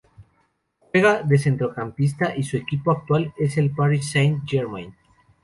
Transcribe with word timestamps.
Juega 0.91 1.21
de 1.21 1.37
centrocampista 1.37 2.35
y 2.35 2.41
su 2.41 2.57
equipo 2.57 2.89
actual 2.89 3.35
es 3.37 3.59
el 3.59 3.69
París 3.69 4.09
Saint-Germain. 4.09 4.95